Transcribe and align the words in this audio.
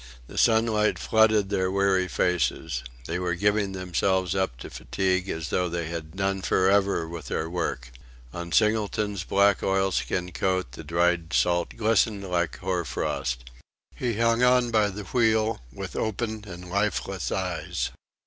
The 0.25 0.35
sunlight 0.35 0.97
flooded 0.97 1.49
their 1.51 1.69
weary 1.69 2.07
faces. 2.07 2.81
They 3.05 3.19
were 3.19 3.35
giving 3.35 3.73
themselves 3.73 4.33
up 4.33 4.57
to 4.61 4.71
fatigue 4.71 5.29
as 5.29 5.49
though 5.51 5.69
they 5.69 5.89
had 5.89 6.15
done 6.15 6.41
for 6.41 6.71
ever 6.71 7.07
with 7.07 7.27
their 7.27 7.47
work. 7.47 7.91
On 8.33 8.51
Singleton's 8.51 9.23
black 9.23 9.61
oilskin 9.61 10.31
coat 10.31 10.71
the 10.71 10.83
dried 10.83 11.33
salt 11.33 11.77
glistened 11.77 12.23
like 12.27 12.57
hoar 12.57 12.83
frost. 12.83 13.47
He 13.95 14.17
hung 14.17 14.41
on 14.41 14.71
by 14.71 14.89
the 14.89 15.03
wheel, 15.03 15.61
with 15.71 15.95
open 15.95 16.45
and 16.47 16.67
lifeless 16.71 17.31
eyes. 17.31 17.91